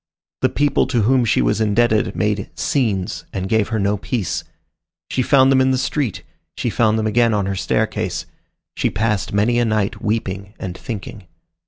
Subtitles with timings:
[0.41, 4.43] The people to whom she was indebted made "scenes" and gave her no peace.
[5.11, 6.23] She found them in the street,
[6.57, 8.25] she found them again on her staircase.
[8.75, 11.27] She passed many a night weeping and thinking.